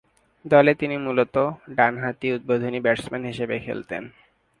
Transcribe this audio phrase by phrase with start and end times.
[0.45, 1.45] দলে তিনি মূলতঃ
[1.77, 4.03] ডানহাতি উদ্বোধনী ব্যাটসম্যান হিসেবে খেলতেন।